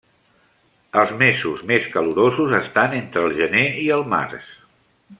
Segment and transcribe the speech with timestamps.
[1.01, 4.53] Els mesos més calorosos estan entre el gener i el març.